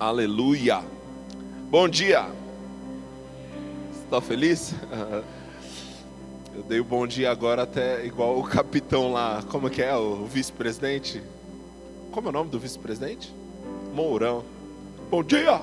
[0.00, 0.80] Aleluia.
[1.68, 2.24] Bom dia.
[4.04, 4.72] Está feliz?
[6.54, 9.42] Eu dei o bom dia agora até igual o capitão lá.
[9.48, 9.96] Como que é?
[9.96, 11.20] O vice-presidente?
[12.12, 13.34] Como é o nome do vice-presidente?
[13.92, 14.44] Mourão.
[15.10, 15.60] Bom dia.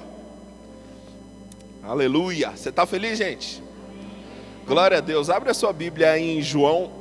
[1.82, 2.52] Aleluia.
[2.52, 3.64] Você está feliz, gente?
[4.68, 5.30] Glória a Deus.
[5.30, 6.92] Abre a sua Bíblia em João,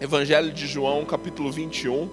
[0.00, 2.08] Evangelho de João, capítulo 21.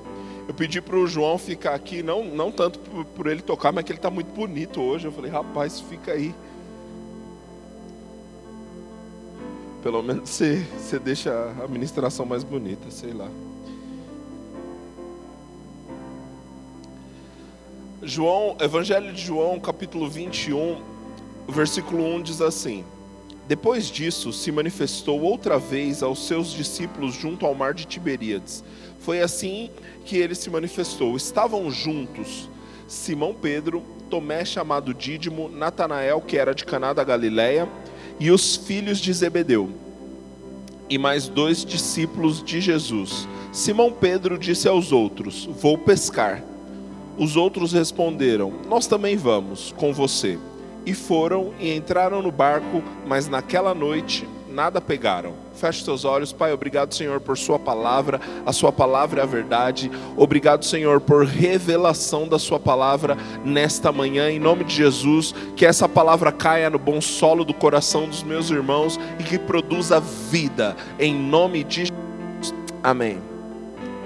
[0.48, 2.80] Eu pedi para o João ficar aqui, não, não tanto
[3.16, 5.06] por, ele tocar, mas que ele está muito bonito hoje.
[5.06, 6.34] Eu falei, rapaz, fica aí.
[9.82, 11.32] Pelo menos você, você deixa
[11.64, 13.30] a ministração mais bonita, sei lá.
[18.04, 20.80] João, Evangelho de João, capítulo 21,
[21.50, 22.86] versículo 1 diz assim:
[23.48, 28.64] Depois disso, se manifestou outra vez aos seus discípulos junto ao mar de Tiberíades.
[29.06, 29.70] Foi assim
[30.04, 31.16] que ele se manifestou.
[31.16, 32.50] Estavam juntos
[32.88, 37.70] Simão Pedro, Tomé chamado Dídimo, Natanael, que era de Caná da Galileia,
[38.20, 39.70] e os filhos de Zebedeu,
[40.90, 43.28] e mais dois discípulos de Jesus.
[43.52, 46.44] Simão Pedro disse aos outros: Vou pescar.
[47.16, 50.40] Os outros responderam: Nós também vamos com você.
[50.84, 55.34] E foram e entraram no barco, mas naquela noite nada pegaram.
[55.54, 56.54] Feche seus olhos, Pai.
[56.54, 58.22] Obrigado, Senhor, por Sua palavra.
[58.46, 59.92] A Sua palavra é a verdade.
[60.16, 64.32] Obrigado, Senhor, por revelação da Sua palavra nesta manhã.
[64.32, 68.50] Em nome de Jesus, que essa palavra caia no bom solo do coração dos meus
[68.50, 70.74] irmãos e que produza vida.
[70.98, 72.54] Em nome de Jesus.
[72.82, 73.22] Amém.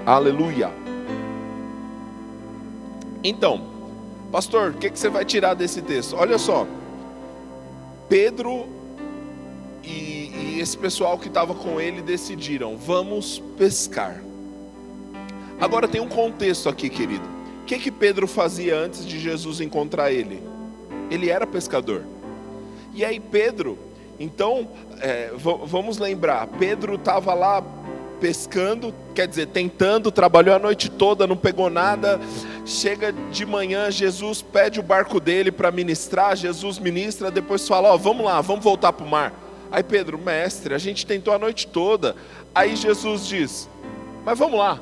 [0.04, 0.72] Aleluia.
[3.22, 3.60] Então,
[4.32, 6.16] pastor, o que, que você vai tirar desse texto?
[6.16, 6.66] Olha só.
[8.08, 8.66] Pedro
[9.84, 10.19] e,
[10.60, 14.22] esse pessoal que estava com ele decidiram: vamos pescar.
[15.58, 17.24] Agora tem um contexto aqui, querido.
[17.62, 20.42] O que, que Pedro fazia antes de Jesus encontrar ele?
[21.10, 22.04] Ele era pescador.
[22.94, 23.78] E aí, Pedro,
[24.18, 24.68] então,
[25.00, 27.64] é, vamos lembrar: Pedro estava lá
[28.20, 32.20] pescando, quer dizer, tentando, trabalhou a noite toda, não pegou nada.
[32.66, 37.96] Chega de manhã, Jesus pede o barco dele para ministrar, Jesus ministra, depois fala: Ó,
[37.96, 39.49] vamos lá, vamos voltar para o mar.
[39.70, 42.16] Aí Pedro, mestre, a gente tentou a noite toda.
[42.54, 43.68] Aí Jesus diz:
[44.24, 44.80] Mas vamos lá,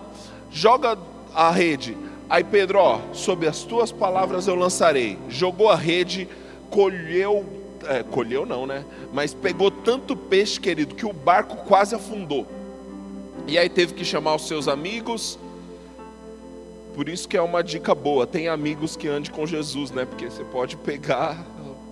[0.50, 0.98] joga
[1.34, 1.96] a rede.
[2.28, 5.18] Aí Pedro, ó, sob as tuas palavras eu lançarei.
[5.28, 6.28] Jogou a rede,
[6.70, 7.44] colheu,
[7.86, 8.84] é, colheu não, né?
[9.12, 12.46] Mas pegou tanto peixe, querido, que o barco quase afundou.
[13.46, 15.38] E aí teve que chamar os seus amigos.
[16.94, 20.04] Por isso que é uma dica boa, tem amigos que ande com Jesus, né?
[20.04, 21.38] Porque você pode pegar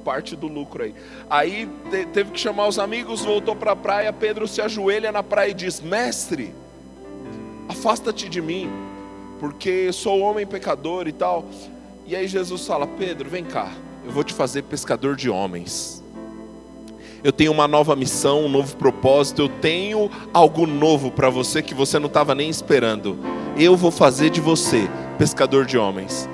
[0.07, 0.95] parte do lucro aí.
[1.29, 1.69] Aí
[2.13, 4.13] teve que chamar os amigos, voltou para a praia.
[4.13, 6.55] Pedro se ajoelha na praia e diz: Mestre,
[7.69, 8.71] afasta-te de mim,
[9.41, 11.45] porque sou homem pecador e tal.
[12.07, 13.73] E aí Jesus fala: Pedro, vem cá,
[14.05, 16.05] eu vou te fazer pescador de homens.
[17.25, 21.75] Eu tenho uma nova missão, um novo propósito, eu tenho algo novo para você que
[21.75, 23.19] você não estava nem esperando.
[23.59, 24.89] Eu vou fazer de você
[25.19, 26.29] pescador de homens.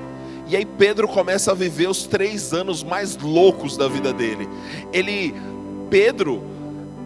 [0.52, 4.46] E aí Pedro começa a viver os três anos mais loucos da vida dele.
[4.92, 5.34] Ele,
[5.88, 6.42] Pedro,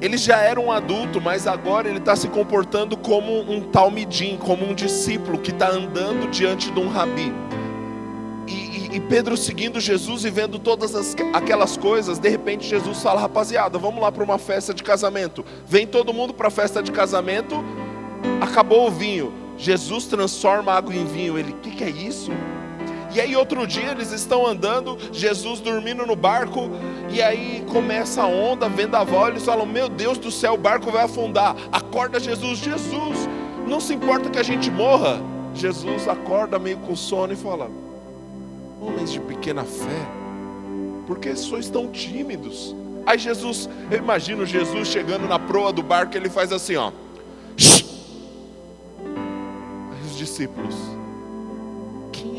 [0.00, 4.68] ele já era um adulto, mas agora ele está se comportando como um talmidim, como
[4.68, 7.32] um discípulo que está andando diante de um rabi.
[8.48, 13.00] E, e, e, Pedro seguindo Jesus e vendo todas as, aquelas coisas, de repente Jesus
[13.00, 15.44] fala: Rapaziada, vamos lá para uma festa de casamento.
[15.64, 17.64] Vem todo mundo para a festa de casamento.
[18.40, 19.32] Acabou o vinho.
[19.56, 21.38] Jesus transforma água em vinho.
[21.38, 22.32] Ele: O que, que é isso?
[23.16, 26.68] E aí outro dia eles estão andando, Jesus dormindo no barco,
[27.08, 31.04] e aí começa a onda, vendaval, eles falam: "Meu Deus do céu, o barco vai
[31.04, 31.56] afundar".
[31.72, 33.26] Acorda Jesus, Jesus,
[33.66, 35.18] não se importa que a gente morra.
[35.54, 37.70] Jesus acorda meio com sono e fala:
[38.82, 40.06] "Homens de pequena fé,
[41.06, 46.14] por que sois tão tímidos?" Aí Jesus, eu imagino Jesus chegando na proa do barco,
[46.18, 46.92] ele faz assim, ó.
[49.06, 50.74] Aí os discípulos,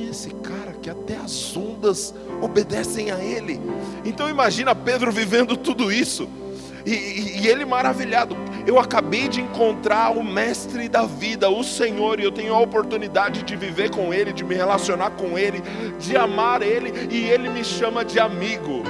[0.09, 3.59] esse cara que até as ondas obedecem a ele.
[4.05, 6.29] Então imagina Pedro vivendo tudo isso.
[6.85, 8.35] E, e, e, ele maravilhado.
[8.65, 13.43] Eu acabei de encontrar o mestre da vida, o Senhor, e eu tenho a oportunidade
[13.43, 15.61] de viver com ele, de me relacionar com ele,
[15.99, 18.83] de amar ele, e ele me chama de amigo.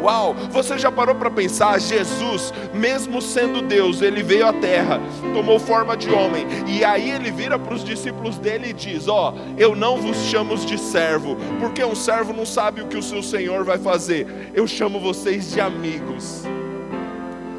[0.00, 1.78] Uau, você já parou para pensar?
[1.78, 4.98] Jesus, mesmo sendo Deus, ele veio à terra,
[5.34, 9.34] tomou forma de homem, e aí ele vira para os discípulos dele e diz: Ó,
[9.34, 13.02] oh, eu não vos chamo de servo, porque um servo não sabe o que o
[13.02, 16.44] seu senhor vai fazer, eu chamo vocês de amigos.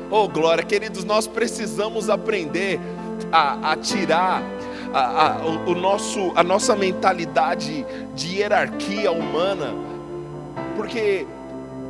[0.10, 2.80] Oh, glória, queridos, nós precisamos aprender
[3.32, 4.44] a, a tirar
[4.94, 9.74] a, a, o, o nosso, a nossa mentalidade de hierarquia humana
[10.76, 11.26] Porque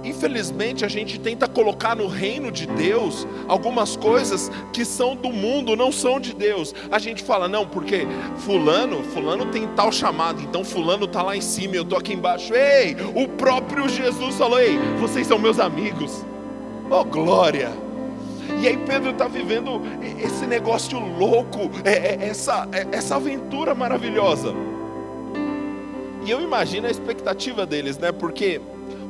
[0.04, 5.76] infelizmente a gente tenta colocar no reino de Deus algumas coisas que são do mundo,
[5.76, 6.74] não são de Deus.
[6.92, 8.08] A gente fala, não, porque
[8.38, 12.54] fulano, fulano tem tal chamado, então fulano está lá em cima, eu estou aqui embaixo.
[12.54, 16.26] Ei, o próprio Jesus falou, ei, vocês são meus amigos.
[16.90, 17.72] Oh glória!
[18.60, 19.82] E aí Pedro está vivendo
[20.24, 24.54] esse negócio louco, é, é, essa, é, essa aventura maravilhosa.
[26.24, 28.12] E eu imagino a expectativa deles, né?
[28.12, 28.62] Porque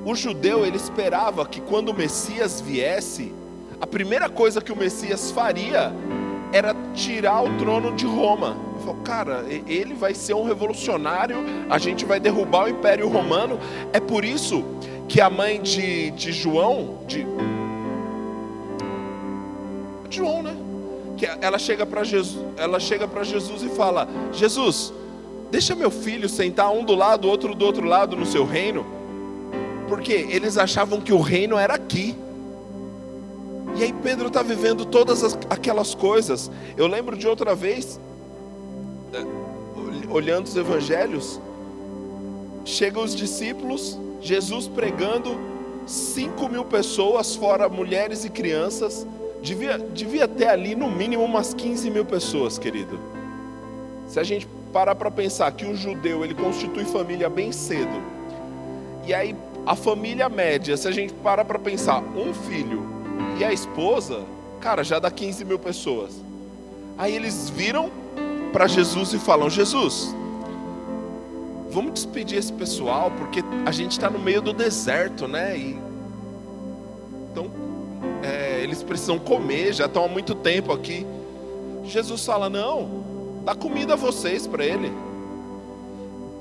[0.03, 3.33] o judeu ele esperava que quando o Messias viesse,
[3.79, 5.93] a primeira coisa que o Messias faria
[6.51, 8.57] era tirar o trono de Roma.
[8.79, 11.37] Falou, cara, ele vai ser um revolucionário,
[11.69, 13.59] a gente vai derrubar o Império Romano.
[13.93, 14.63] É por isso
[15.07, 17.25] que a mãe de, de João, de
[20.09, 20.55] João, né?
[21.15, 24.91] Que ela chega para Jesus, ela chega para Jesus e fala: Jesus,
[25.51, 29.00] deixa meu filho sentar um do lado, outro do outro lado no seu reino
[29.91, 32.15] porque eles achavam que o reino era aqui.
[33.75, 36.49] E aí Pedro está vivendo todas as, aquelas coisas.
[36.77, 37.99] Eu lembro de outra vez,
[40.09, 41.41] olhando os evangelhos,
[42.63, 45.37] chegam os discípulos, Jesus pregando,
[45.85, 49.05] 5 mil pessoas, fora mulheres e crianças.
[49.41, 52.97] Devia, devia ter ali no mínimo umas 15 mil pessoas, querido.
[54.07, 58.01] Se a gente parar para pensar que o judeu ele constitui família bem cedo,
[59.05, 59.35] e aí
[59.65, 62.83] a família média, se a gente para para pensar, um filho
[63.39, 64.23] e a esposa,
[64.59, 66.13] cara, já dá 15 mil pessoas.
[66.97, 67.89] Aí eles viram
[68.51, 70.15] para Jesus e falam: Jesus,
[71.69, 75.57] vamos despedir esse pessoal, porque a gente está no meio do deserto, né?
[75.57, 75.79] E...
[77.31, 77.49] Então,
[78.23, 81.05] é, eles precisam comer, já estão há muito tempo aqui.
[81.85, 83.03] Jesus fala: Não,
[83.45, 84.91] dá comida a vocês para ele.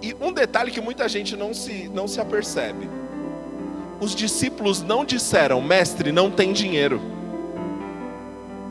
[0.02, 2.88] E um detalhe que muita gente não se, não se apercebe
[4.00, 7.00] os discípulos não disseram, mestre, não tem dinheiro.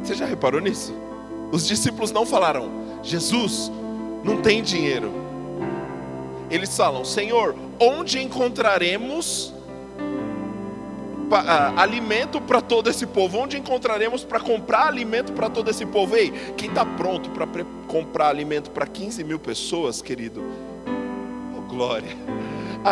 [0.01, 0.93] Você já reparou nisso?
[1.51, 2.69] Os discípulos não falaram,
[3.03, 3.71] Jesus,
[4.23, 5.11] não tem dinheiro.
[6.49, 9.53] Eles falam, Senhor, onde encontraremos
[9.99, 13.37] uh, alimento para todo esse povo?
[13.37, 16.15] Onde encontraremos para comprar alimento para todo esse povo?
[16.15, 17.45] Ei, quem está pronto para
[17.87, 20.43] comprar alimento para 15 mil pessoas, querido?
[21.55, 22.17] Oh, glória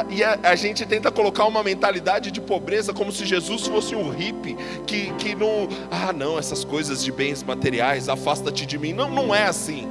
[0.10, 4.10] e a, a, gente tenta colocar uma mentalidade de pobreza como se Jesus fosse um
[4.10, 8.92] hippie que, que não, ah, não, essas coisas de bens materiais, afasta-te de mim.
[8.92, 9.88] Não, não é assim.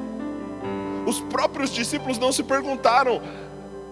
[1.07, 3.23] Os próprios discípulos não se perguntaram,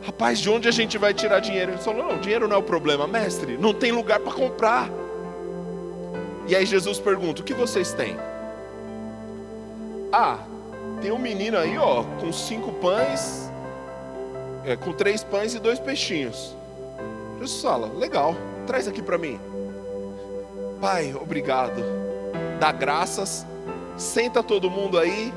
[0.04, 1.72] rapaz, de onde a gente vai tirar dinheiro?
[1.72, 4.90] Ele falou, não, dinheiro não é o problema, mestre, não tem lugar para comprar.
[6.46, 8.16] E aí Jesus pergunta: o que vocês têm?
[10.12, 10.38] Ah,
[11.00, 13.43] tem um menino aí, ó, com cinco pães
[14.64, 16.54] é, com três pães e dois peixinhos.
[17.38, 18.34] Jesus fala: legal,
[18.66, 19.38] traz aqui para mim.
[20.80, 21.82] Pai, obrigado.
[22.58, 23.46] Dá graças,
[23.96, 25.32] senta todo mundo aí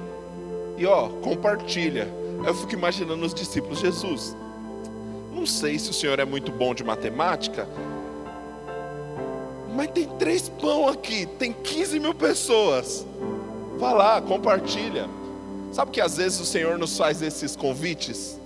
[0.77, 2.07] e ó, compartilha.
[2.45, 4.35] Eu fico imaginando os discípulos: Jesus,
[5.33, 7.67] não sei se o senhor é muito bom de matemática,
[9.75, 13.05] mas tem três pão aqui, tem 15 mil pessoas.
[13.77, 15.07] Vá lá, compartilha.
[15.71, 18.36] Sabe que às vezes o Senhor nos faz esses convites?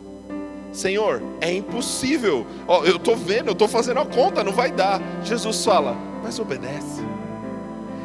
[0.71, 2.45] Senhor, é impossível.
[2.67, 5.01] Ó, eu estou vendo, eu estou fazendo a conta, não vai dar.
[5.23, 7.01] Jesus fala, mas obedece.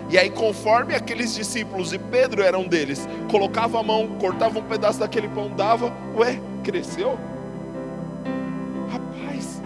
[0.09, 4.63] E aí, conforme aqueles discípulos, e Pedro era um deles, colocava a mão, cortava um
[4.63, 7.19] pedaço daquele pão, dava, ué, cresceu?
[8.91, 9.61] Rapaz,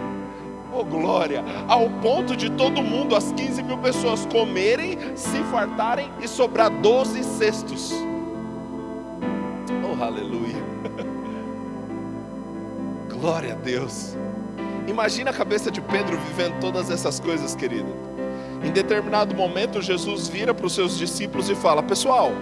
[0.73, 6.29] oh glória, ao ponto de todo mundo, as 15 mil pessoas comerem, se fartarem e
[6.29, 7.93] sobrar 12 cestos.
[9.85, 10.61] Oh, aleluia.
[13.21, 14.17] Glória a Deus.
[14.89, 17.95] Imagina a cabeça de Pedro vivendo todas essas coisas, querido.
[18.65, 22.33] Em determinado momento, Jesus vira para os seus discípulos e fala: Pessoal,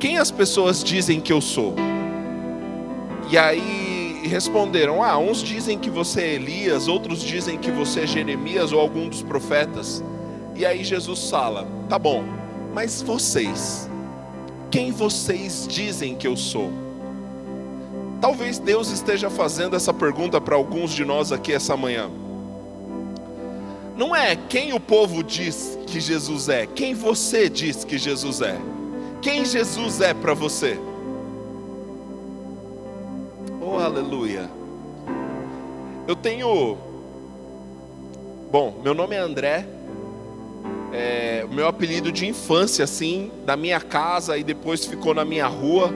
[0.00, 1.76] quem as pessoas dizem que eu sou?
[3.30, 8.06] E aí responderam: Ah, uns dizem que você é Elias, outros dizem que você é
[8.08, 10.02] Jeremias ou algum dos profetas.
[10.56, 12.24] E aí Jesus fala: Tá bom,
[12.72, 13.88] mas vocês,
[14.68, 16.83] quem vocês dizem que eu sou?
[18.20, 22.10] Talvez Deus esteja fazendo essa pergunta para alguns de nós aqui essa manhã.
[23.96, 28.58] Não é quem o povo diz que Jesus é, quem você diz que Jesus é.
[29.22, 30.78] Quem Jesus é para você?
[33.60, 34.50] Oh, aleluia.
[36.06, 36.76] Eu tenho.
[38.50, 39.66] Bom, meu nome é André.
[40.92, 45.90] É, meu apelido de infância, assim, da minha casa e depois ficou na minha rua,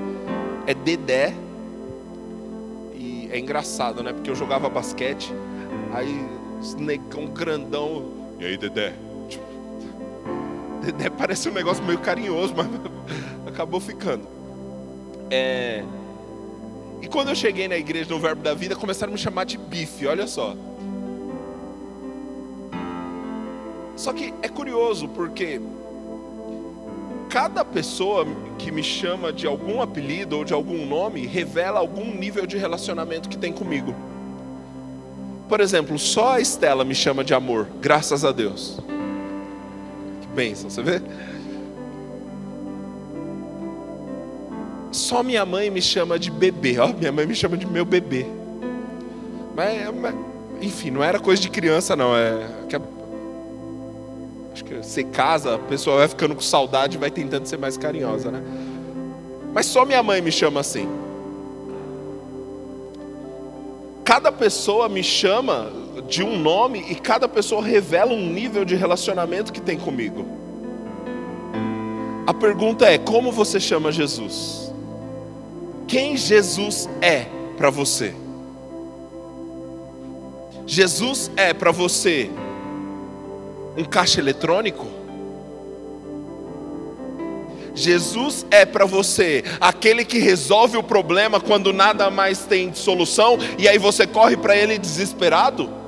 [0.67, 1.35] é Dedé
[3.30, 4.12] é engraçado, né?
[4.12, 5.32] Porque eu jogava basquete,
[5.92, 6.26] aí
[6.61, 8.12] Esse negão grandão.
[8.38, 8.94] E aí, Dedé?
[9.28, 9.44] Tipo,
[10.82, 12.66] Dedé parece um negócio meio carinhoso, mas
[13.47, 14.26] acabou ficando.
[15.30, 15.85] É...
[17.00, 19.56] E quando eu cheguei na igreja no Verbo da Vida, começaram a me chamar de
[19.56, 20.56] bife, olha só.
[23.97, 25.61] Só que é curioso porque
[27.28, 28.26] cada pessoa
[28.58, 33.28] que me chama de algum apelido ou de algum nome revela algum nível de relacionamento
[33.28, 33.94] que tem comigo.
[35.49, 38.78] Por exemplo, só a Estela me chama de amor, graças a Deus.
[40.20, 41.00] Que bênção, você vê?
[44.90, 48.26] Só minha mãe me chama de bebê, ó, minha mãe me chama de meu bebê.
[49.54, 50.14] Mas, mas
[50.61, 52.16] enfim, não era coisa de criança, não.
[52.16, 52.98] É que a que
[54.88, 58.42] você casa, a pessoa vai ficando com saudade e vai tentando ser mais carinhosa, né?
[59.52, 60.88] Mas só minha mãe me chama assim.
[64.04, 65.71] Cada pessoa me chama
[66.09, 70.25] de um nome e cada pessoa revela um nível de relacionamento que tem comigo.
[72.26, 74.73] A pergunta é: como você chama Jesus?
[75.87, 77.26] Quem Jesus é
[77.57, 78.14] para você?
[80.66, 82.30] Jesus é para você
[83.78, 84.87] um caixa eletrônico?
[87.75, 93.68] Jesus é para você aquele que resolve o problema quando nada mais tem solução e
[93.68, 95.78] aí você corre para ele desesperado?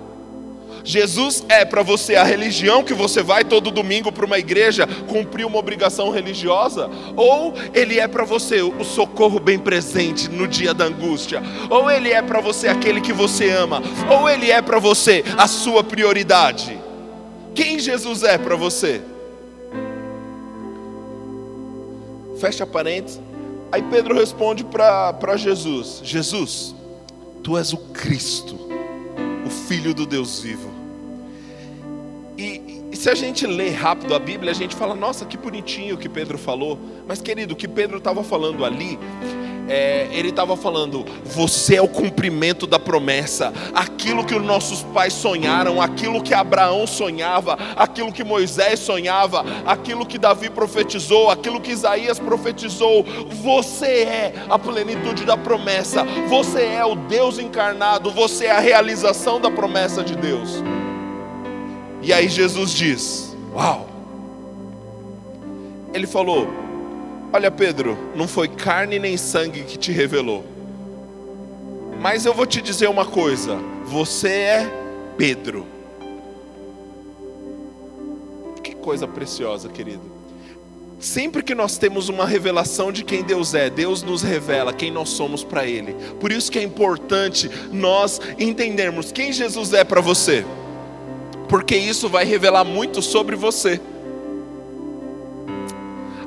[0.85, 5.45] Jesus é para você a religião que você vai todo domingo para uma igreja cumprir
[5.45, 6.89] uma obrigação religiosa?
[7.17, 11.43] Ou ele é para você o socorro bem presente no dia da angústia?
[11.69, 13.83] Ou ele é para você aquele que você ama?
[14.09, 16.80] Ou ele é para você a sua prioridade?
[17.55, 19.01] Quem Jesus é para você?
[22.39, 23.21] Fecha parênteses.
[23.73, 26.75] Aí Pedro responde para Jesus: Jesus,
[27.43, 28.59] tu és o Cristo,
[29.47, 30.71] o Filho do Deus vivo.
[32.37, 35.99] E, e, se a gente lê rápido a Bíblia, a gente fala: nossa, que bonitinho
[35.99, 36.79] que Pedro falou.
[37.07, 38.99] Mas querido, o que Pedro estava falando ali
[39.71, 45.13] é, ele estava falando: você é o cumprimento da promessa, aquilo que os nossos pais
[45.13, 51.71] sonharam, aquilo que Abraão sonhava, aquilo que Moisés sonhava, aquilo que Davi profetizou, aquilo que
[51.71, 53.05] Isaías profetizou.
[53.45, 59.41] Você é a plenitude da promessa, você é o Deus encarnado, você é a realização
[59.41, 60.65] da promessa de Deus.
[62.03, 63.87] E aí Jesus diz: Uau!
[65.95, 66.60] Ele falou:
[67.33, 70.45] Olha, Pedro, não foi carne nem sangue que te revelou.
[72.01, 74.71] Mas eu vou te dizer uma coisa: você é
[75.17, 75.67] Pedro.
[78.63, 80.21] Que coisa preciosa, querido.
[80.99, 85.09] Sempre que nós temos uma revelação de quem Deus é, Deus nos revela quem nós
[85.11, 85.95] somos para Ele.
[86.19, 90.45] Por isso que é importante nós entendermos quem Jesus é para você,
[91.49, 93.81] porque isso vai revelar muito sobre você.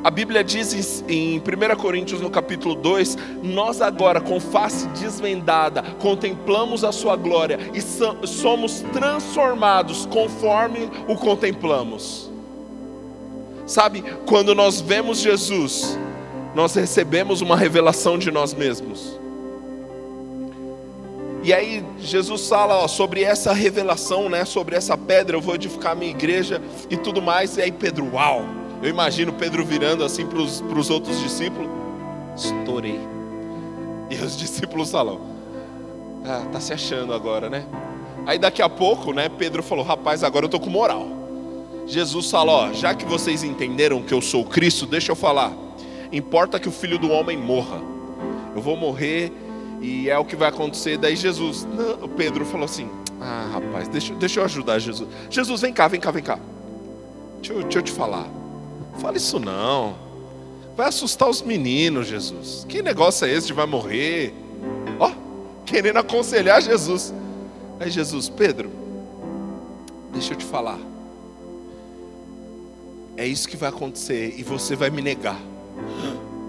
[0.03, 6.83] A Bíblia diz em 1 Coríntios no capítulo 2: Nós agora, com face desvendada, contemplamos
[6.83, 7.79] a Sua glória e
[8.27, 12.29] somos transformados conforme o contemplamos.
[13.65, 15.97] Sabe, quando nós vemos Jesus,
[16.53, 19.17] nós recebemos uma revelação de nós mesmos.
[21.43, 25.93] E aí Jesus fala ó, sobre essa revelação, né, sobre essa pedra, eu vou edificar
[25.93, 27.55] a minha igreja e tudo mais.
[27.55, 28.62] E aí Pedro, uau!
[28.83, 31.69] Eu imagino Pedro virando assim para os outros discípulos:
[32.35, 32.99] Estourei.
[34.09, 35.21] E os discípulos falam:
[36.25, 37.65] Ah, tá se achando agora, né?
[38.25, 41.07] Aí daqui a pouco, né, Pedro falou: Rapaz, agora eu tô com moral.
[41.87, 45.53] Jesus falou: Ó, já que vocês entenderam que eu sou Cristo, deixa eu falar.
[46.11, 47.81] Importa que o filho do homem morra.
[48.53, 49.31] Eu vou morrer
[49.81, 50.97] e é o que vai acontecer.
[50.97, 52.89] Daí Jesus, não, Pedro falou assim:
[53.21, 55.07] Ah, rapaz, deixa, deixa eu ajudar Jesus.
[55.29, 56.37] Jesus, vem cá, vem cá, vem cá.
[57.37, 58.42] Deixa eu, deixa eu te falar.
[58.99, 59.95] Fala isso não.
[60.75, 62.65] Vai assustar os meninos, Jesus.
[62.67, 64.33] Que negócio é esse de vai morrer?
[64.99, 65.11] Ó,
[65.65, 67.13] querendo aconselhar Jesus.
[67.79, 68.71] Aí Jesus, Pedro,
[70.11, 70.79] deixa eu te falar.
[73.15, 75.39] É isso que vai acontecer e você vai me negar.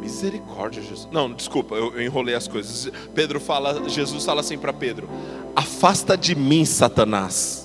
[0.01, 1.09] Misericórdia, Jesus.
[1.13, 2.91] Não, desculpa, eu, eu enrolei as coisas.
[3.15, 5.09] Pedro fala, Jesus fala assim para Pedro:
[5.55, 7.64] Afasta de mim, Satanás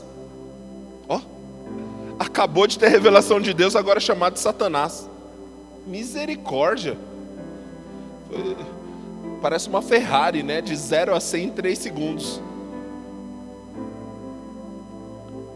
[2.19, 5.09] acabou de ter revelação de Deus, agora é chamado de Satanás.
[5.87, 6.97] Misericórdia.
[9.41, 10.59] Parece uma Ferrari, né?
[10.61, 12.41] De 0 a 100 em 3 segundos.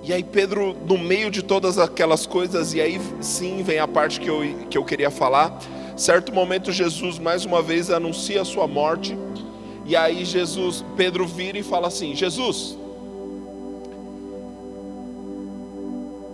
[0.02, 4.20] E aí Pedro, no meio de todas aquelas coisas, e aí sim vem a parte
[4.20, 5.58] que eu, que eu queria falar.
[5.96, 9.18] Certo momento Jesus mais uma vez anuncia a sua morte.
[9.86, 12.78] E aí Jesus, Pedro vira e fala assim: Jesus,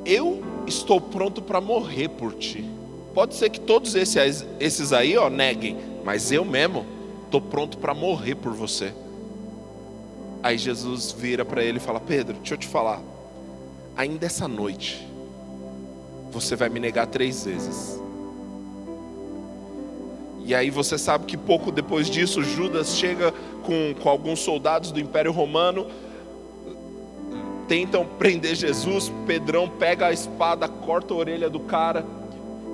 [0.09, 2.65] eu estou pronto para morrer por ti.
[3.13, 6.85] Pode ser que todos esses, esses aí, ó, neguem, mas eu mesmo
[7.25, 8.91] estou pronto para morrer por você.
[10.41, 13.01] Aí Jesus vira para ele e fala: Pedro, deixa eu te falar,
[13.95, 15.07] ainda essa noite,
[16.31, 17.99] você vai me negar três vezes.
[20.45, 24.99] E aí você sabe que pouco depois disso, Judas chega com, com alguns soldados do
[24.99, 25.85] Império Romano,
[27.69, 32.03] tentam prender Jesus, Pedrão pega a espada, corta a orelha do cara,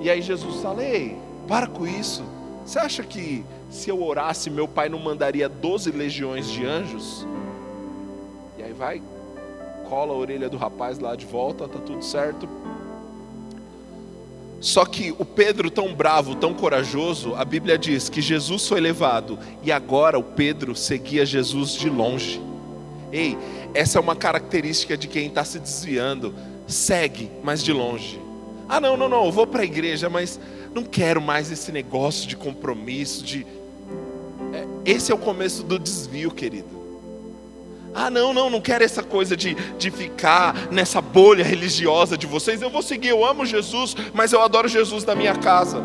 [0.00, 2.24] e aí Jesus fala: Ei, para com isso.
[2.64, 7.24] Você acha que se eu orasse, meu pai não mandaria 12 legiões de anjos?
[8.58, 9.00] E aí vai,
[9.88, 12.48] cola a orelha do rapaz lá de volta, tá tudo certo.
[14.60, 19.38] Só que o Pedro, tão bravo, tão corajoso, a Bíblia diz que Jesus foi levado
[19.62, 22.40] e agora o Pedro seguia Jesus de longe.
[23.12, 23.38] Ei,
[23.76, 26.34] essa é uma característica de quem está se desviando.
[26.66, 28.18] Segue, mas de longe.
[28.68, 30.40] Ah, não, não, não, eu vou para a igreja, mas
[30.74, 33.46] não quero mais esse negócio de compromisso, de.
[34.52, 36.76] É, esse é o começo do desvio, querido.
[37.94, 42.60] Ah, não, não, não quero essa coisa de, de ficar nessa bolha religiosa de vocês.
[42.60, 45.82] Eu vou seguir, eu amo Jesus, mas eu adoro Jesus na minha casa.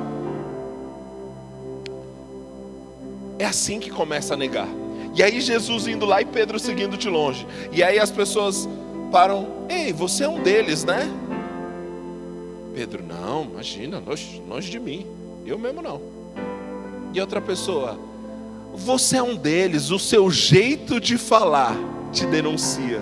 [3.37, 4.80] É assim que começa a negar.
[5.13, 7.45] E aí Jesus indo lá e Pedro seguindo de longe.
[7.71, 8.67] E aí as pessoas
[9.11, 11.09] param, ei, você é um deles, né?
[12.73, 15.05] Pedro, não, imagina, longe, longe de mim.
[15.45, 16.01] Eu mesmo não.
[17.13, 17.99] E outra pessoa,
[18.73, 21.75] você é um deles, o seu jeito de falar
[22.13, 23.01] te denuncia.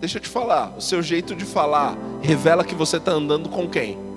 [0.00, 3.68] Deixa eu te falar, o seu jeito de falar revela que você está andando com
[3.68, 4.07] quem?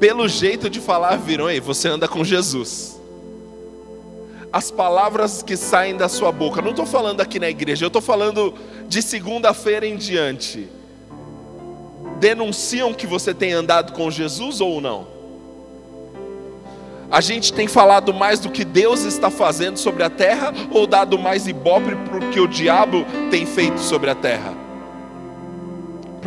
[0.00, 2.98] Pelo jeito de falar, viram aí, você anda com Jesus.
[4.50, 8.00] As palavras que saem da sua boca, não estou falando aqui na igreja, eu estou
[8.00, 8.54] falando
[8.88, 10.66] de segunda-feira em diante.
[12.18, 15.06] Denunciam que você tem andado com Jesus ou não?
[17.10, 21.18] A gente tem falado mais do que Deus está fazendo sobre a terra ou dado
[21.18, 24.69] mais ibope para o que o diabo tem feito sobre a terra?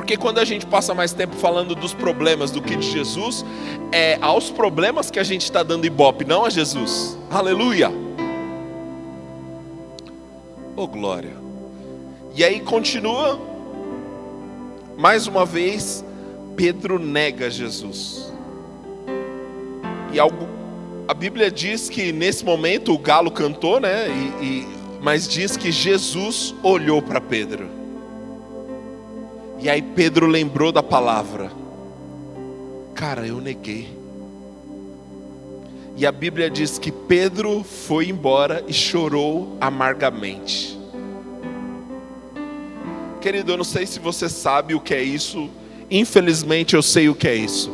[0.04, 3.46] Porque quando a gente passa mais tempo falando dos problemas do que de Jesus,
[3.90, 7.18] é aos problemas que a gente está dando ibope, não a Jesus.
[7.32, 7.90] Aleluia!
[10.76, 11.38] Oh glória!
[12.36, 13.40] E aí continua,
[14.98, 16.04] mais uma vez,
[16.58, 18.30] Pedro nega Jesus.
[20.12, 20.50] E algo
[21.08, 24.10] a Bíblia diz que nesse momento o galo cantou, né?
[24.10, 24.68] E, e,
[25.02, 27.83] mas diz que Jesus olhou para Pedro.
[29.64, 31.50] E aí Pedro lembrou da palavra.
[32.94, 33.98] Cara, eu neguei.
[35.96, 40.78] E a Bíblia diz que Pedro foi embora e chorou amargamente.
[43.22, 45.50] Querido, eu não sei se você sabe o que é isso.
[45.90, 47.72] Infelizmente eu sei o que é isso.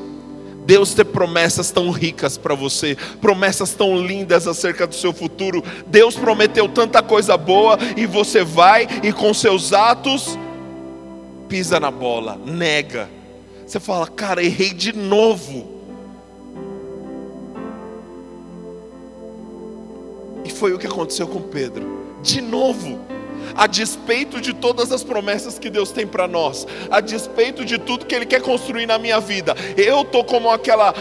[0.67, 5.63] Deus ter promessas tão ricas para você, promessas tão lindas acerca do seu futuro.
[5.87, 10.37] Deus prometeu tanta coisa boa e você vai e com seus atos
[11.49, 13.09] pisa na bola, nega.
[13.65, 15.79] Você fala, cara, errei de novo.
[20.45, 22.07] E foi o que aconteceu com Pedro.
[22.23, 22.97] De novo
[23.55, 28.05] a despeito de todas as promessas que Deus tem para nós, a despeito de tudo
[28.05, 30.93] que Ele quer construir na minha vida, eu tô como aquela,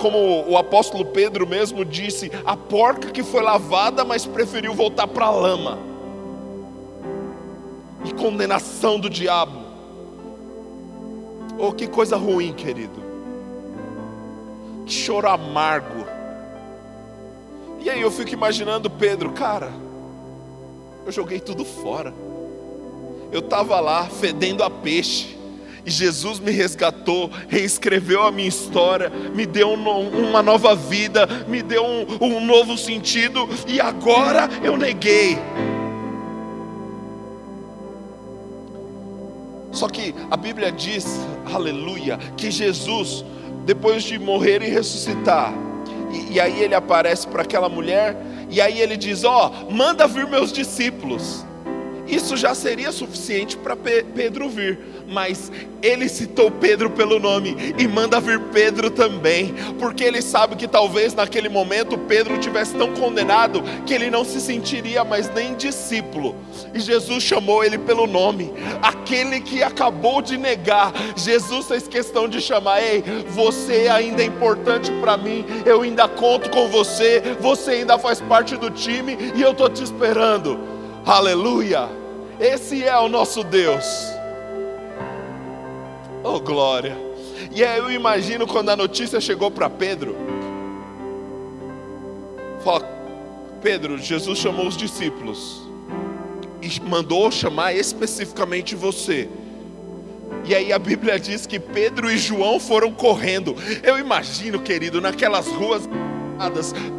[0.00, 5.26] como o apóstolo Pedro mesmo disse, a porca que foi lavada, mas preferiu voltar para
[5.26, 5.78] a lama.
[8.04, 9.61] E condenação do diabo.
[11.58, 13.02] Oh, que coisa ruim, querido.
[14.86, 16.06] Que choro amargo.
[17.80, 19.72] E aí eu fico imaginando Pedro, cara
[21.04, 22.14] eu joguei tudo fora.
[23.30, 25.38] Eu estava lá fedendo a peixe.
[25.84, 31.60] E Jesus me resgatou, reescreveu a minha história, me deu um, uma nova vida, me
[31.60, 35.36] deu um, um novo sentido, e agora eu neguei.
[39.82, 41.04] Só que a Bíblia diz,
[41.52, 43.24] aleluia, que Jesus,
[43.66, 45.52] depois de morrer e ressuscitar,
[46.12, 48.16] e, e aí ele aparece para aquela mulher
[48.48, 51.44] e aí ele diz: Ó, oh, manda vir meus discípulos.
[52.12, 55.50] Isso já seria suficiente para Pedro vir, mas
[55.82, 61.14] ele citou Pedro pelo nome e manda vir Pedro também, porque ele sabe que talvez
[61.14, 66.36] naquele momento Pedro tivesse tão condenado que ele não se sentiria mais nem discípulo.
[66.74, 70.92] E Jesus chamou ele pelo nome, aquele que acabou de negar.
[71.16, 76.50] Jesus fez questão de chamar: Ei, você ainda é importante para mim, eu ainda conto
[76.50, 80.60] com você, você ainda faz parte do time e eu estou te esperando.
[81.06, 82.01] Aleluia!
[82.42, 83.84] Esse é o nosso Deus.
[86.24, 86.98] Oh, glória.
[87.52, 90.16] E aí eu imagino quando a notícia chegou para Pedro.
[92.64, 92.80] Fala,
[93.62, 95.62] Pedro, Jesus chamou os discípulos
[96.60, 99.28] e mandou chamar especificamente você.
[100.44, 103.54] E aí a Bíblia diz que Pedro e João foram correndo.
[103.84, 105.88] Eu imagino, querido, naquelas ruas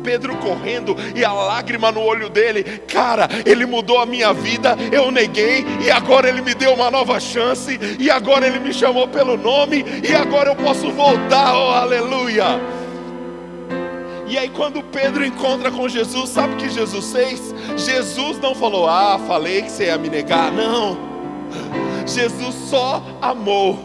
[0.04, 5.12] Pedro correndo e a lágrima no olho dele, cara, ele mudou a minha vida, eu
[5.12, 9.38] neguei e agora ele me deu uma nova chance e agora ele me chamou pelo
[9.38, 12.60] nome e agora eu posso voltar, oh aleluia.
[14.34, 17.54] E aí, quando Pedro encontra com Jesus, sabe o que Jesus fez?
[17.78, 20.52] Jesus não falou, ah, falei que você ia me negar.
[20.52, 20.98] Não,
[22.08, 23.78] Jesus só amou.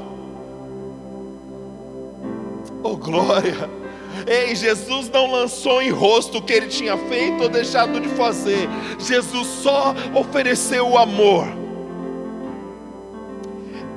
[2.82, 3.77] Oh, glória!
[4.26, 8.68] Ei, Jesus não lançou em rosto o que ele tinha feito ou deixado de fazer,
[8.98, 11.46] Jesus só ofereceu o amor.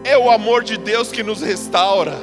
[0.04, 2.18] É o amor de Deus que nos restaura.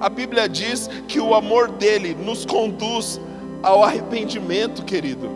[0.00, 3.20] A Bíblia diz que o amor dele nos conduz
[3.62, 5.30] ao arrependimento, querido.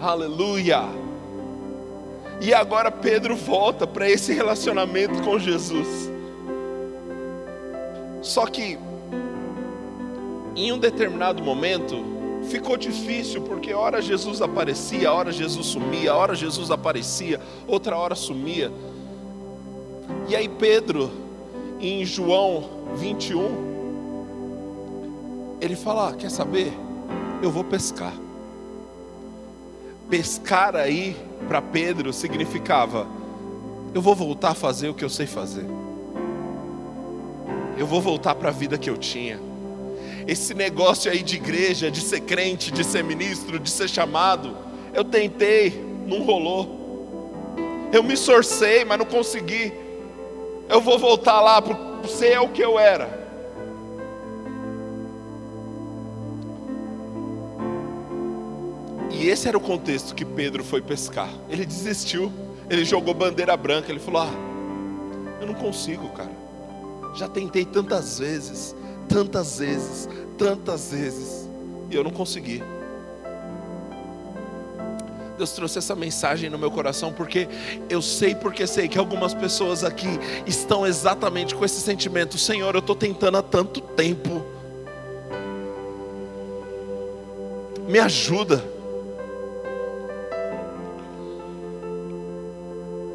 [0.00, 0.82] Aleluia.
[2.40, 6.10] E agora Pedro volta para esse relacionamento com Jesus.
[8.22, 8.78] Só que
[10.66, 12.04] em um determinado momento,
[12.50, 18.70] ficou difícil, porque hora Jesus aparecia, hora Jesus sumia, hora Jesus aparecia, outra hora sumia.
[20.28, 21.10] E aí Pedro,
[21.80, 23.70] em João 21,
[25.62, 26.72] ele fala: ah, Quer saber?
[27.42, 28.12] Eu vou pescar.
[30.10, 31.16] Pescar aí,
[31.48, 33.06] para Pedro, significava:
[33.94, 35.64] Eu vou voltar a fazer o que eu sei fazer.
[37.78, 39.49] Eu vou voltar para a vida que eu tinha
[40.30, 44.56] esse negócio aí de igreja, de ser crente, de ser ministro, de ser chamado,
[44.94, 47.34] eu tentei, não rolou.
[47.92, 49.72] Eu me esforcei, mas não consegui.
[50.68, 53.18] Eu vou voltar lá para ser o que eu era.
[59.10, 61.28] E esse era o contexto que Pedro foi pescar.
[61.48, 62.32] Ele desistiu,
[62.70, 66.30] ele jogou bandeira branca, ele falou: Ah, eu não consigo, cara.
[67.16, 68.76] Já tentei tantas vezes,
[69.12, 71.48] tantas vezes, tantas vezes,
[71.90, 72.62] e eu não consegui.
[75.36, 77.48] Deus trouxe essa mensagem no meu coração porque
[77.88, 80.06] eu sei porque sei que algumas pessoas aqui
[80.46, 84.44] estão exatamente com esse sentimento, Senhor, eu estou tentando há tanto tempo.
[87.88, 88.62] Me ajuda.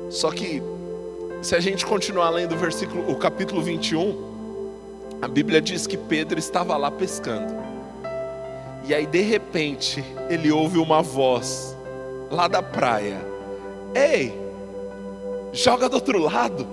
[0.09, 0.63] Só que
[1.43, 4.34] se a gente continuar lendo o versículo, o capítulo 21,
[5.21, 7.53] a Bíblia diz que Pedro estava lá pescando.
[8.87, 11.75] E aí de repente ele ouve uma voz
[12.29, 13.19] lá da praia:
[13.93, 14.33] Ei,
[15.51, 16.67] joga do outro lado.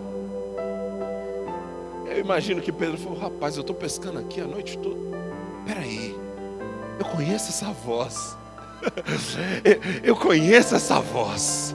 [2.07, 5.00] Eu imagino que Pedro falou: Rapaz, eu estou pescando aqui a noite toda.
[5.66, 6.14] Peraí,
[6.98, 8.37] eu conheço essa voz.
[10.02, 11.74] eu conheço essa voz.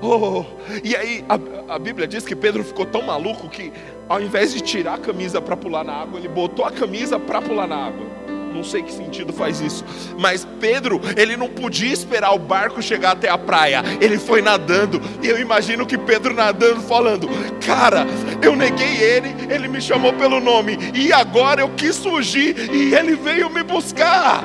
[0.00, 0.44] Oh,
[0.84, 3.72] e aí a, a Bíblia diz que Pedro ficou tão maluco que
[4.08, 7.42] ao invés de tirar a camisa para pular na água, ele botou a camisa para
[7.42, 8.06] pular na água.
[8.54, 9.84] Não sei que sentido faz isso,
[10.18, 15.00] mas Pedro, ele não podia esperar o barco chegar até a praia, ele foi nadando,
[15.22, 17.28] e eu imagino que Pedro nadando, falando:
[17.64, 18.06] Cara,
[18.42, 23.14] eu neguei ele, ele me chamou pelo nome, e agora eu quis fugir, e ele
[23.14, 24.42] veio me buscar.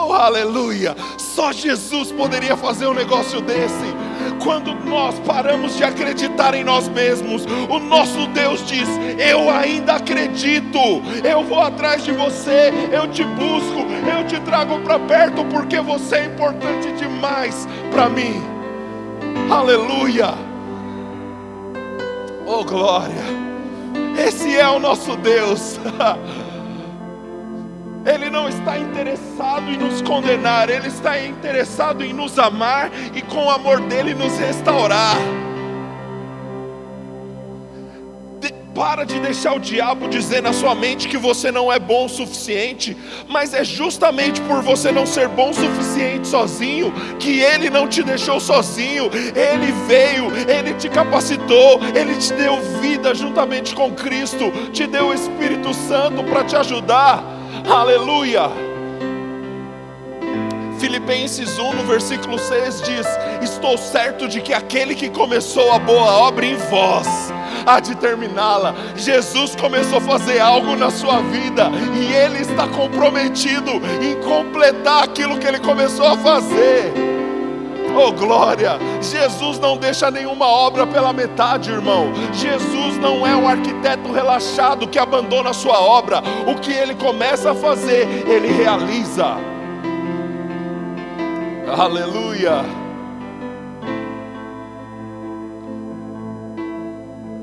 [0.00, 0.94] Oh, aleluia!
[1.16, 3.96] Só Jesus poderia fazer um negócio desse.
[4.44, 10.78] Quando nós paramos de acreditar em nós mesmos, o nosso Deus diz: Eu ainda acredito,
[11.24, 13.80] eu vou atrás de você, eu te busco,
[14.16, 18.40] eu te trago para perto, porque você é importante demais para mim.
[19.50, 20.32] Aleluia!
[22.46, 23.24] Oh, glória!
[24.16, 25.76] Esse é o nosso Deus.
[28.08, 33.44] Ele não está interessado em nos condenar, Ele está interessado em nos amar e com
[33.44, 35.14] o amor dele nos restaurar.
[38.40, 42.06] De, para de deixar o diabo dizer na sua mente que você não é bom
[42.06, 42.96] o suficiente,
[43.28, 48.02] mas é justamente por você não ser bom o suficiente sozinho que ele não te
[48.02, 49.10] deixou sozinho.
[49.12, 55.14] Ele veio, ele te capacitou, ele te deu vida juntamente com Cristo, te deu o
[55.14, 57.37] Espírito Santo para te ajudar.
[57.68, 58.50] Aleluia.
[60.78, 63.06] Filipenses 1, no versículo 6 diz:
[63.42, 67.06] Estou certo de que aquele que começou a boa obra em vós
[67.66, 68.74] há de terminá-la.
[68.96, 75.38] Jesus começou a fazer algo na sua vida e Ele está comprometido em completar aquilo
[75.38, 77.17] que Ele começou a fazer.
[77.96, 78.78] Oh glória!
[79.00, 82.12] Jesus não deixa nenhuma obra pela metade, irmão.
[82.32, 86.22] Jesus não é um arquiteto relaxado que abandona a sua obra.
[86.46, 89.36] O que ele começa a fazer, ele realiza.
[91.76, 92.64] Aleluia!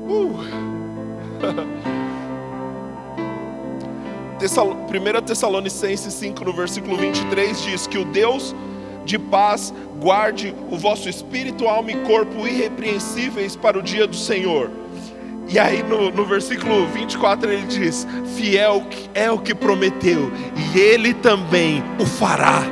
[0.08, 0.66] Uh.
[4.38, 8.54] 1 Tessalonicenses 5, no versículo 23, diz que o Deus
[9.06, 14.70] de paz guarde o vosso espírito, alma e corpo irrepreensíveis para o dia do Senhor.
[15.48, 21.14] E aí no, no versículo 24 ele diz: Fiel é o que prometeu, e ele
[21.14, 22.64] também o fará.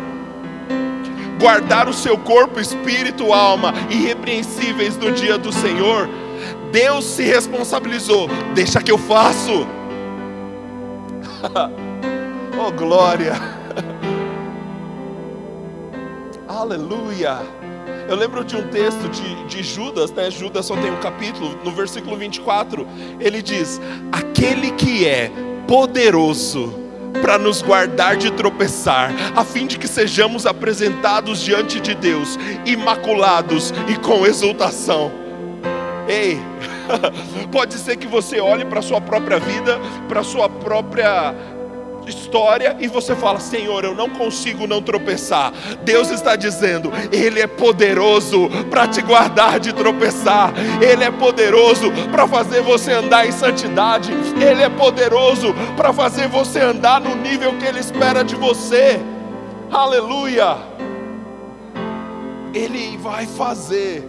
[1.41, 6.09] Guardar o seu corpo, espírito, alma irrepreensíveis no dia do Senhor,
[6.73, 9.67] Deus se responsabilizou, deixa que eu faço.
[12.59, 13.35] oh glória!
[16.55, 17.39] Aleluia!
[18.09, 20.31] Eu lembro de um texto de, de Judas, né?
[20.31, 22.87] Judas só tem um capítulo, no versículo 24,
[23.19, 23.81] ele diz:
[24.13, 25.33] Aquele que é
[25.67, 26.73] poderoso
[27.21, 33.75] para nos guardar de tropeçar, a fim de que sejamos apresentados diante de Deus, imaculados
[33.89, 35.11] e com exultação.
[36.07, 36.39] Ei,
[37.51, 41.35] pode ser que você olhe para a sua própria vida, para a sua própria
[42.07, 45.53] história e você fala: Senhor, eu não consigo não tropeçar.
[45.85, 52.27] Deus está dizendo: Ele é poderoso para te guardar de tropeçar, Ele é poderoso para
[52.27, 57.67] fazer você andar em santidade, Ele é poderoso para fazer você andar no nível que
[57.67, 59.01] Ele espera de você.
[59.71, 60.57] Aleluia!
[62.53, 64.09] Ele vai fazer.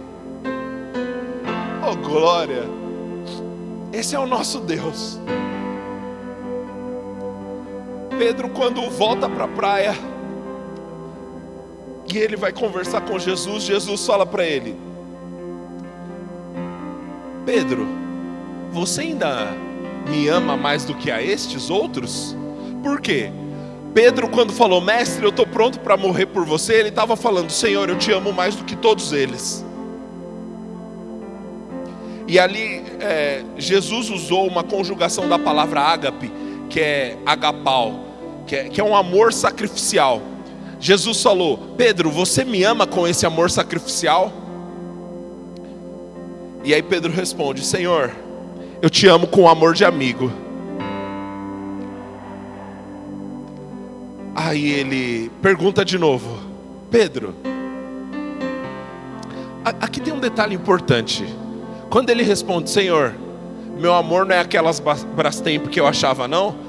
[1.88, 2.64] Oh glória!
[3.92, 5.18] Esse é o nosso Deus.
[8.18, 9.94] Pedro, quando volta para a praia,
[12.12, 14.76] e ele vai conversar com Jesus, Jesus fala para ele:
[17.44, 17.86] Pedro,
[18.72, 19.52] você ainda
[20.08, 22.36] me ama mais do que a estes outros?
[22.82, 23.30] Por quê?
[23.92, 27.88] Pedro, quando falou, mestre, eu estou pronto para morrer por você, ele estava falando, Senhor,
[27.88, 29.64] eu te amo mais do que todos eles.
[32.28, 36.30] E ali, é, Jesus usou uma conjugação da palavra ágape,
[36.68, 38.05] que é agapau,
[38.46, 40.22] que é, que é um amor sacrificial.
[40.78, 44.32] Jesus falou: Pedro, você me ama com esse amor sacrificial?
[46.62, 48.12] E aí Pedro responde: Senhor,
[48.80, 50.30] eu te amo com amor de amigo.
[54.34, 56.38] Aí ele pergunta de novo:
[56.90, 57.34] Pedro,
[59.80, 61.24] aqui tem um detalhe importante.
[61.88, 63.14] Quando ele responde: Senhor,
[63.78, 66.65] meu amor não é aquelas Brastemp que eu achava, não.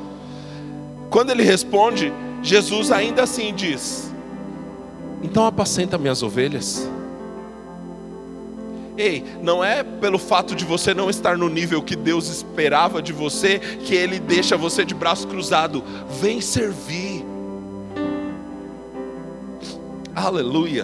[1.09, 4.11] Quando ele responde, Jesus ainda assim diz:
[5.21, 6.89] Então apacenta minhas ovelhas.
[8.97, 13.13] Ei, não é pelo fato de você não estar no nível que Deus esperava de
[13.13, 15.83] você que Ele deixa você de braço cruzado.
[16.19, 17.23] Vem servir.
[20.15, 20.83] Aleluia.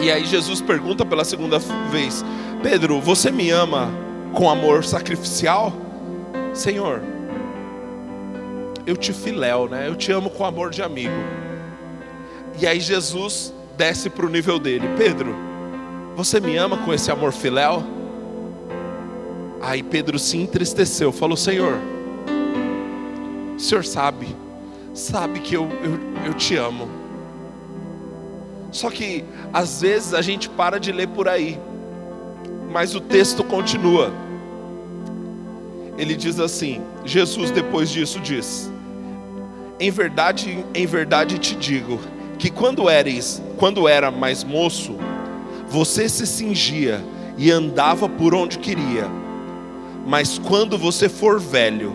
[0.00, 1.58] E aí Jesus pergunta pela segunda
[1.90, 2.24] vez:
[2.62, 3.90] Pedro, você me ama
[4.32, 5.72] com amor sacrificial?
[6.54, 7.02] Senhor,
[8.90, 9.88] eu te filéu, né?
[9.88, 11.14] Eu te amo com amor de amigo.
[12.60, 14.86] E aí Jesus desce para o nível dele.
[14.98, 15.34] Pedro,
[16.16, 17.82] você me ama com esse amor filéu?
[19.60, 21.78] Aí Pedro se entristeceu, falou: Senhor,
[23.56, 24.34] o Senhor sabe,
[24.92, 26.88] sabe que eu, eu, eu te amo.
[28.72, 31.58] Só que às vezes a gente para de ler por aí,
[32.72, 34.12] mas o texto continua.
[35.96, 38.69] Ele diz assim: Jesus depois disso diz:
[39.80, 41.98] em verdade, em verdade te digo
[42.38, 44.96] que quando eres, quando era mais moço,
[45.68, 47.02] você se cingia
[47.38, 49.08] e andava por onde queria.
[50.06, 51.94] Mas quando você for velho,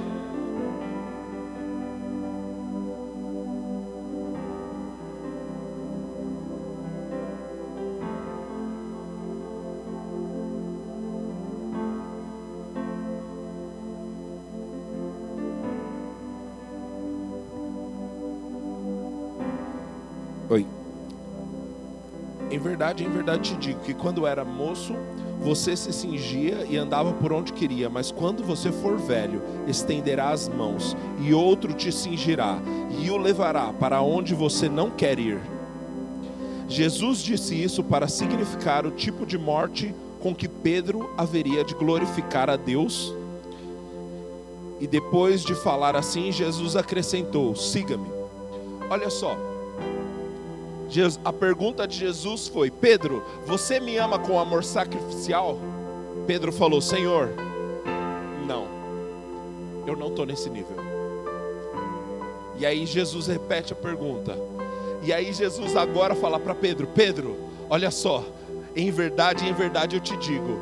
[22.86, 24.94] verdade, em verdade te digo que quando era moço,
[25.42, 30.48] você se cingia e andava por onde queria, mas quando você for velho, estenderá as
[30.48, 32.60] mãos, e outro te cingirá,
[33.00, 35.40] e o levará para onde você não quer ir.
[36.70, 42.50] Jesus disse isso para significar o tipo de morte com que Pedro haveria de glorificar
[42.50, 43.14] a Deus.
[44.80, 48.10] E depois de falar assim, Jesus acrescentou: Siga-me.
[48.90, 49.38] Olha só,
[51.24, 55.58] a pergunta de Jesus foi: Pedro, você me ama com amor sacrificial?
[56.28, 57.30] Pedro falou: Senhor,
[58.48, 58.68] não,
[59.86, 60.78] eu não estou nesse nível.
[62.58, 64.38] E aí Jesus repete a pergunta.
[65.04, 67.36] E aí Jesus agora fala para Pedro: Pedro,
[67.70, 68.24] olha só,
[68.76, 70.60] em verdade, em verdade eu te digo.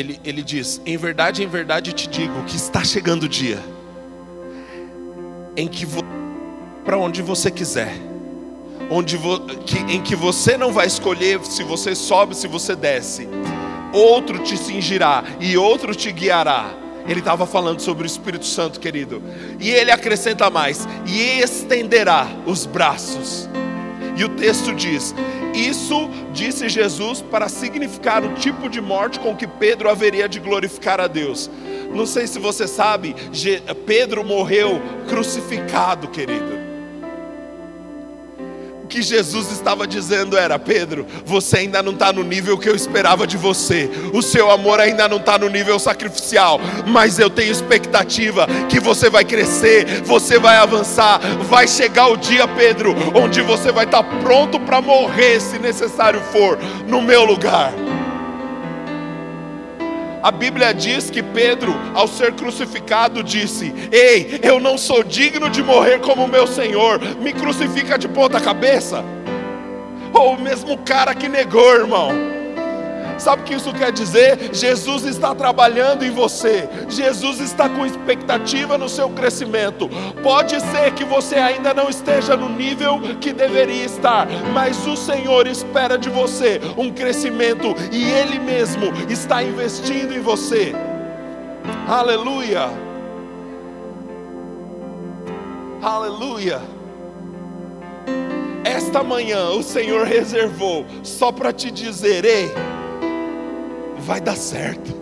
[0.00, 3.58] Ele, ele diz: Em verdade, em verdade te digo que está chegando o dia
[5.56, 5.86] em que
[6.84, 7.94] para onde você quiser,
[8.90, 13.28] onde vo, que, em que você não vai escolher se você sobe, se você desce
[13.92, 16.70] outro te cingirá e outro te guiará.
[17.08, 19.22] Ele estava falando sobre o Espírito Santo, querido.
[19.58, 23.48] E ele acrescenta mais: e estenderá os braços.
[24.16, 25.14] E o texto diz:
[25.60, 31.00] Isso disse Jesus para significar o tipo de morte com que Pedro haveria de glorificar
[31.00, 31.50] a Deus.
[31.94, 33.14] Não sei se você sabe,
[33.84, 36.59] Pedro morreu crucificado, querido
[38.90, 43.26] que Jesus estava dizendo era: Pedro, você ainda não está no nível que eu esperava
[43.26, 48.46] de você, o seu amor ainda não está no nível sacrificial, mas eu tenho expectativa
[48.68, 53.84] que você vai crescer, você vai avançar, vai chegar o dia, Pedro, onde você vai
[53.84, 57.72] estar tá pronto para morrer, se necessário for, no meu lugar.
[60.22, 65.62] A Bíblia diz que Pedro, ao ser crucificado, disse: Ei, eu não sou digno de
[65.62, 69.02] morrer como meu Senhor, me crucifica de ponta cabeça.
[70.12, 72.39] Ou o mesmo cara que negou, irmão.
[73.20, 74.54] Sabe o que isso quer dizer?
[74.54, 79.90] Jesus está trabalhando em você, Jesus está com expectativa no seu crescimento.
[80.22, 85.46] Pode ser que você ainda não esteja no nível que deveria estar, mas o Senhor
[85.46, 90.72] espera de você um crescimento e Ele mesmo está investindo em você.
[91.86, 92.70] Aleluia!
[95.82, 96.62] Aleluia!
[98.64, 102.50] Esta manhã o Senhor reservou só para te dizer: ei
[104.10, 104.92] vai dar certo.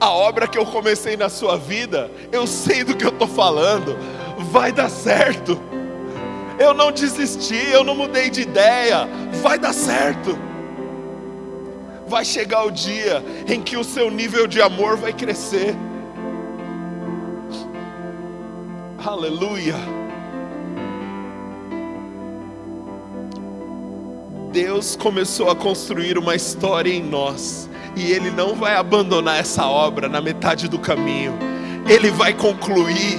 [0.00, 3.96] A obra que eu comecei na sua vida, eu sei do que eu estou falando,
[4.50, 5.56] vai dar certo.
[6.58, 9.08] Eu não desisti, eu não mudei de ideia,
[9.40, 10.36] vai dar certo.
[12.08, 15.76] Vai chegar o dia em que o seu nível de amor vai crescer.
[19.06, 19.76] Aleluia.
[24.54, 30.08] Deus começou a construir uma história em nós, e Ele não vai abandonar essa obra
[30.08, 31.36] na metade do caminho,
[31.88, 33.18] Ele vai concluir.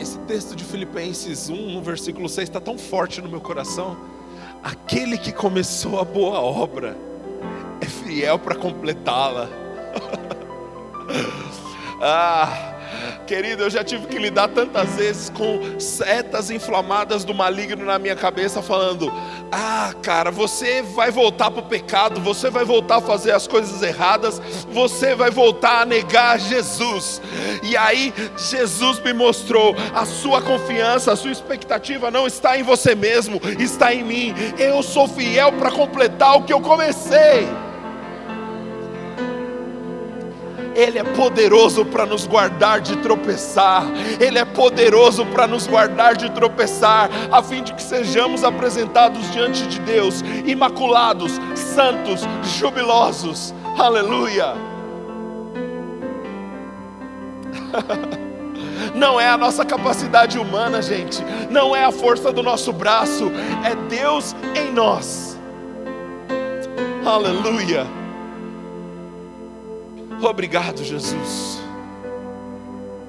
[0.00, 3.98] Esse texto de Filipenses 1, no versículo 6, está tão forte no meu coração.
[4.64, 6.96] Aquele que começou a boa obra
[7.82, 9.50] é fiel para completá-la.
[12.00, 12.71] ah,
[13.26, 18.16] Querido, eu já tive que lidar tantas vezes com setas inflamadas do maligno na minha
[18.16, 19.12] cabeça, falando:
[19.50, 23.82] Ah, cara, você vai voltar para o pecado, você vai voltar a fazer as coisas
[23.82, 27.20] erradas, você vai voltar a negar Jesus.
[27.62, 32.94] E aí, Jesus me mostrou: a sua confiança, a sua expectativa não está em você
[32.94, 34.34] mesmo, está em mim.
[34.58, 37.48] Eu sou fiel para completar o que eu comecei.
[40.82, 43.84] Ele é poderoso para nos guardar de tropeçar,
[44.18, 49.64] Ele é poderoso para nos guardar de tropeçar, a fim de que sejamos apresentados diante
[49.68, 52.22] de Deus, imaculados, santos,
[52.58, 53.54] jubilosos.
[53.78, 54.54] Aleluia!
[58.92, 63.30] Não é a nossa capacidade humana, gente, não é a força do nosso braço,
[63.64, 65.38] é Deus em nós.
[67.06, 68.01] Aleluia!
[70.22, 71.60] Obrigado, Jesus.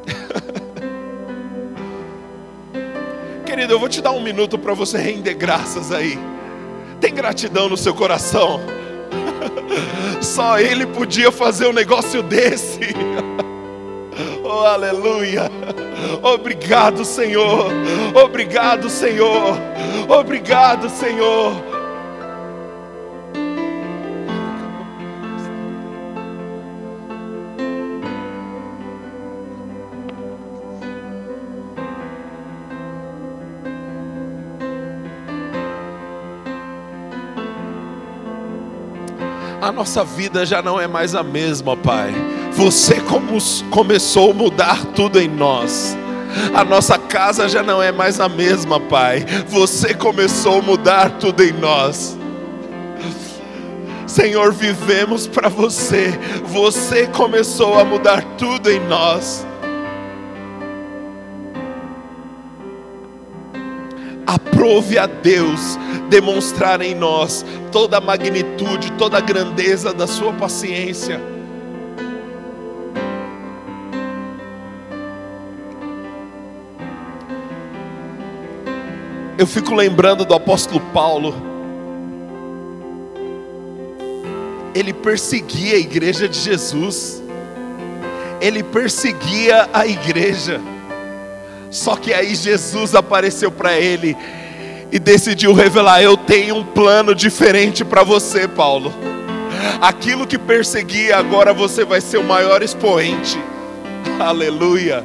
[3.45, 6.18] Querido, eu vou te dar um minuto para você render graças aí.
[6.99, 8.59] Tem gratidão no seu coração.
[10.22, 12.80] Só Ele podia fazer um negócio desse.
[14.45, 15.49] Oh, aleluia.
[16.22, 17.72] Obrigado, Senhor.
[18.14, 19.57] Obrigado, Senhor.
[20.07, 21.72] Obrigado, Senhor.
[39.64, 42.14] A nossa vida já não é mais a mesma, Pai.
[42.51, 43.38] Você como
[43.70, 45.97] começou a mudar tudo em nós.
[46.53, 49.26] A nossa casa já não é mais a mesma, Pai.
[49.47, 52.18] Você começou a mudar tudo em nós.
[54.05, 56.20] Senhor, vivemos para você.
[56.43, 59.47] Você começou a mudar tudo em nós.
[64.64, 65.78] Aprove a Deus
[66.09, 71.20] demonstrar em nós toda a magnitude, toda a grandeza da Sua paciência.
[79.38, 81.36] Eu fico lembrando do apóstolo Paulo.
[84.74, 87.22] Ele perseguia a igreja de Jesus.
[88.39, 90.61] Ele perseguia a igreja.
[91.70, 94.16] Só que aí Jesus apareceu para ele
[94.94, 98.94] e decidiu revelar: Eu tenho um plano diferente para você, Paulo.
[99.82, 103.41] Aquilo que perseguia, agora você vai ser o maior expoente.
[104.20, 105.04] Aleluia.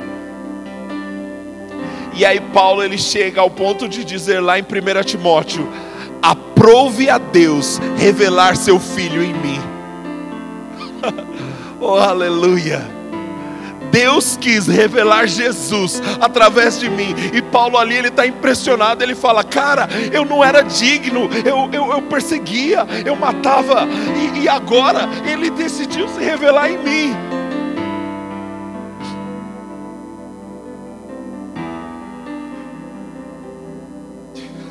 [2.14, 5.66] E aí Paulo ele chega ao ponto de dizer lá em 1 Timóteo:
[6.20, 9.60] aprove a Deus revelar seu filho em mim.
[11.80, 12.97] oh, aleluia.
[13.90, 17.14] Deus quis revelar Jesus através de mim.
[17.32, 19.02] E Paulo ali, ele está impressionado.
[19.02, 23.86] Ele fala: Cara, eu não era digno, eu, eu, eu perseguia, eu matava,
[24.16, 27.16] e, e agora ele decidiu se revelar em mim.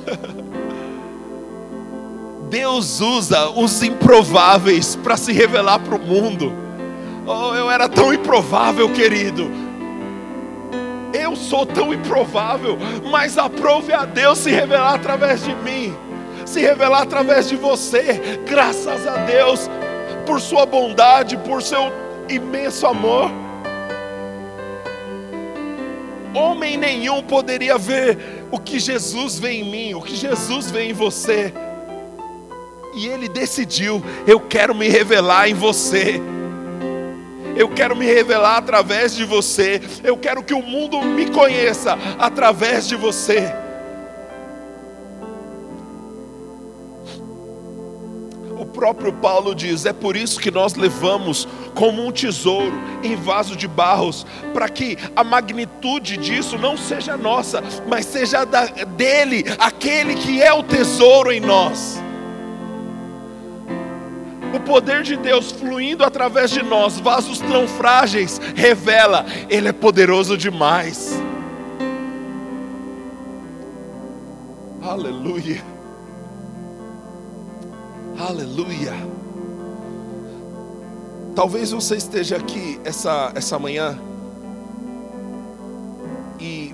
[2.49, 6.66] Deus usa os improváveis para se revelar para o mundo.
[7.30, 9.51] Oh, eu era tão improvável, querido.
[11.13, 12.78] Eu sou tão improvável,
[13.11, 15.93] mas aprove a Deus se revelar através de mim,
[16.45, 18.39] se revelar através de você.
[18.47, 19.69] Graças a Deus
[20.25, 21.91] por sua bondade, por seu
[22.30, 23.30] imenso amor.
[26.34, 30.93] Homem nenhum poderia ver o que Jesus vê em mim, o que Jesus vê em
[30.93, 31.53] você.
[32.95, 36.21] E ele decidiu: eu quero me revelar em você
[37.57, 42.87] eu quero me revelar através de você, eu quero que o mundo me conheça através
[42.87, 43.51] de você.
[48.59, 53.55] O próprio Paulo diz: é por isso que nós levamos como um tesouro em vaso
[53.55, 60.15] de barros, para que a magnitude disso não seja nossa, mas seja da, dele, aquele
[60.15, 62.06] que é o tesouro em nós
[64.53, 70.37] o poder de Deus fluindo através de nós, vasos tão frágeis, revela, Ele é poderoso
[70.37, 71.19] demais.
[74.81, 75.61] Aleluia.
[78.17, 78.93] Aleluia.
[81.35, 83.99] Talvez você esteja aqui essa, essa manhã
[86.39, 86.73] e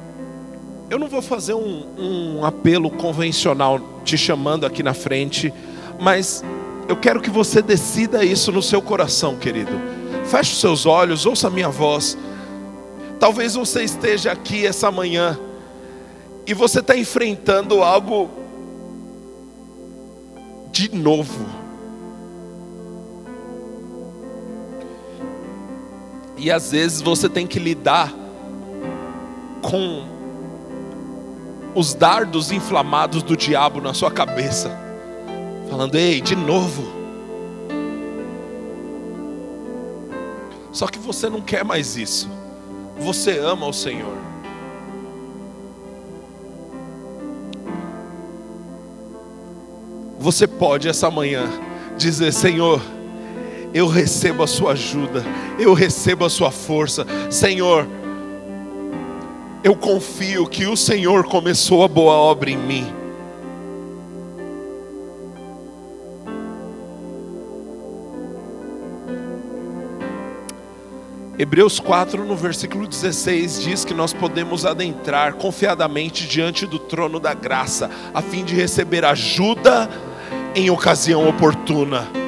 [0.90, 5.54] eu não vou fazer um, um apelo convencional te chamando aqui na frente,
[6.00, 6.44] mas
[6.88, 9.72] eu quero que você decida isso no seu coração, querido.
[10.26, 12.18] Feche os seus olhos, ouça a minha voz.
[13.20, 15.40] Talvez você esteja aqui essa manhã
[16.46, 18.30] e você está enfrentando algo
[20.72, 21.46] de novo.
[26.38, 28.14] E às vezes você tem que lidar
[29.62, 30.06] com
[31.74, 34.83] os dardos inflamados do diabo na sua cabeça
[35.74, 36.84] falando: Ei, de novo.
[40.72, 42.30] Só que você não quer mais isso.
[43.00, 44.16] Você ama o Senhor.
[50.20, 51.50] Você pode essa manhã
[51.98, 52.80] dizer: Senhor,
[53.74, 55.24] eu recebo a sua ajuda,
[55.58, 57.06] eu recebo a sua força.
[57.32, 57.88] Senhor,
[59.64, 63.03] eu confio que o Senhor começou a boa obra em mim
[71.44, 77.34] Hebreus 4, no versículo 16, diz que nós podemos adentrar confiadamente diante do trono da
[77.34, 79.90] graça, a fim de receber ajuda
[80.56, 82.23] em ocasião oportuna.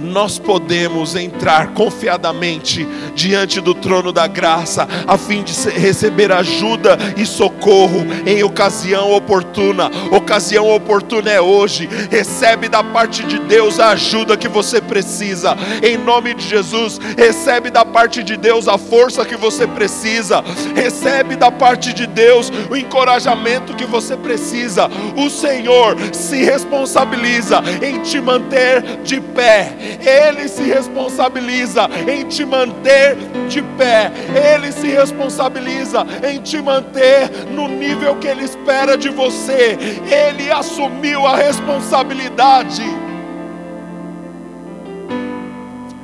[0.00, 7.26] Nós podemos entrar confiadamente diante do trono da graça, a fim de receber ajuda e
[7.26, 9.90] socorro em ocasião oportuna.
[10.10, 11.88] Ocasião oportuna é hoje.
[12.10, 16.98] Recebe da parte de Deus a ajuda que você precisa, em nome de Jesus.
[17.16, 20.42] Recebe da parte de Deus a força que você precisa,
[20.74, 24.88] recebe da parte de Deus o encorajamento que você precisa.
[25.16, 33.16] O Senhor se responsabiliza em te manter de pé ele se responsabiliza em te manter
[33.48, 34.12] de pé,
[34.54, 39.76] Ele se responsabiliza em te manter no nível que Ele espera de você,
[40.08, 42.82] Ele assumiu a responsabilidade.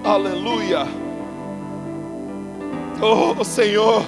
[0.05, 0.87] Aleluia.
[3.01, 4.05] Oh Senhor.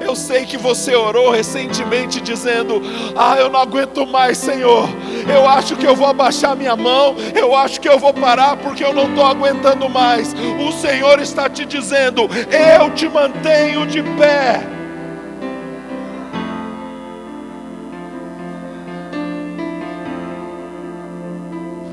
[0.00, 2.80] Eu sei que você orou recentemente dizendo:
[3.16, 4.88] Ah, eu não aguento mais, Senhor.
[5.32, 7.14] Eu acho que eu vou abaixar minha mão.
[7.34, 10.34] Eu acho que eu vou parar porque eu não estou aguentando mais.
[10.34, 14.60] O Senhor está te dizendo: Eu te mantenho de pé.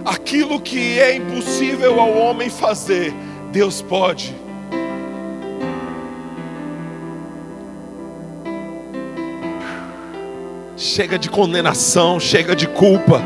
[0.06, 3.14] Aquilo que é impossível ao homem fazer,
[3.52, 4.47] Deus pode.
[10.78, 13.20] Chega de condenação, chega de culpa.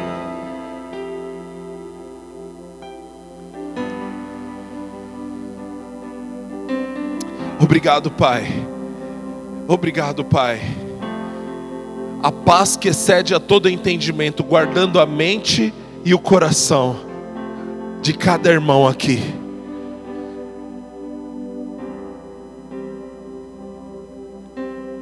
[7.60, 8.48] Obrigado, Pai.
[9.68, 10.62] Obrigado, Pai.
[12.24, 15.74] A paz que excede a todo entendimento, guardando a mente
[16.06, 17.02] e o coração
[18.02, 19.41] de cada irmão aqui.